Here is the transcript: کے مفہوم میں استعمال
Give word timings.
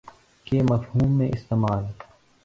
کے 0.45 0.61
مفہوم 0.63 1.11
میں 1.17 1.29
استعمال 1.33 1.83